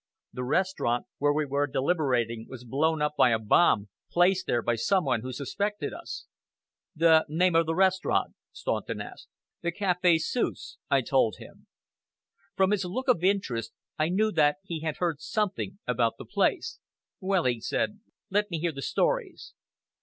[0.33, 4.73] The restaurant where we were deliberating was blown up by a bomb, placed there by
[4.73, 6.25] some one who suspected us."
[6.95, 9.27] "The name of the restaurant?" Staunton asked.
[9.61, 11.67] "The Café Suisse," I told him.
[12.55, 16.79] From his look of interest, I knew that he had heard something about the place.
[17.19, 17.99] "Well," he said,
[18.31, 19.53] "let me hear the stories."